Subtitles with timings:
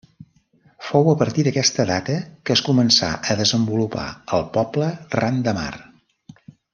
[0.85, 2.15] Fou a partir d'aquesta data
[2.49, 4.07] que es començà a desenvolupar
[4.39, 4.89] el poble
[5.21, 5.73] ran de mar.